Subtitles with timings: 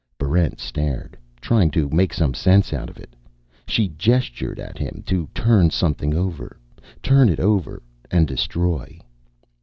[0.17, 3.15] Barrent stared, trying to make some sense out of it.
[3.67, 6.57] She gestured at him to turn something over,
[7.03, 8.99] turn it over and destroy.